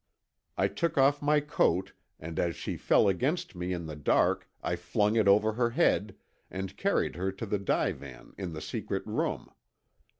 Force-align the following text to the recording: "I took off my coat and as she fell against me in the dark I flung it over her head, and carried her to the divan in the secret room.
"I 0.57 0.67
took 0.67 0.97
off 0.97 1.21
my 1.21 1.39
coat 1.41 1.93
and 2.19 2.39
as 2.39 2.55
she 2.55 2.75
fell 2.75 3.07
against 3.07 3.53
me 3.55 3.71
in 3.71 3.85
the 3.85 3.95
dark 3.95 4.49
I 4.63 4.75
flung 4.75 5.15
it 5.15 5.27
over 5.27 5.53
her 5.53 5.69
head, 5.69 6.15
and 6.49 6.75
carried 6.75 7.15
her 7.17 7.31
to 7.33 7.45
the 7.45 7.59
divan 7.59 8.33
in 8.35 8.53
the 8.53 8.61
secret 8.61 9.05
room. 9.05 9.51